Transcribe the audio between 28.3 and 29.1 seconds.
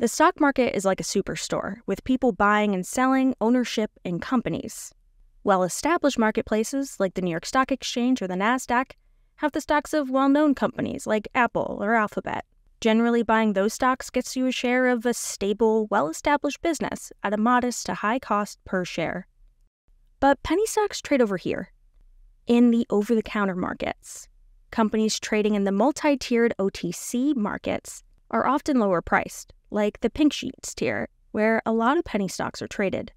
are often lower